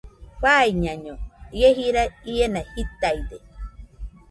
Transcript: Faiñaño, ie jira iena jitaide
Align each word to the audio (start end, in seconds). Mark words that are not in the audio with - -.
Faiñaño, 0.41 1.15
ie 1.59 1.69
jira 1.77 2.03
iena 2.33 2.61
jitaide 2.73 3.37